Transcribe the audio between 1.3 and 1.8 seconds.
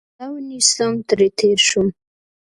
تېر